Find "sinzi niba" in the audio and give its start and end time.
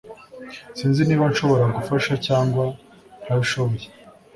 0.77-1.25